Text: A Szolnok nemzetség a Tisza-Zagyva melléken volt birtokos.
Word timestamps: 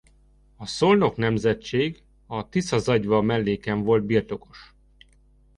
A 0.55 0.65
Szolnok 0.65 1.15
nemzetség 1.15 2.03
a 2.25 2.49
Tisza-Zagyva 2.49 3.21
melléken 3.21 3.83
volt 3.83 4.03
birtokos. 4.05 4.73